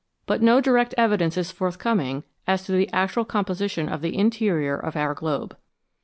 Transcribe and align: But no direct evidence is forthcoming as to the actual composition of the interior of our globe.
But 0.25 0.41
no 0.41 0.59
direct 0.61 0.95
evidence 0.97 1.37
is 1.37 1.51
forthcoming 1.51 2.23
as 2.47 2.63
to 2.65 2.71
the 2.71 2.91
actual 2.91 3.23
composition 3.23 3.87
of 3.87 4.01
the 4.01 4.17
interior 4.17 4.75
of 4.75 4.95
our 4.95 5.13
globe. 5.13 5.55